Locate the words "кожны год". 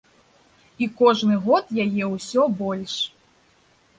1.01-1.65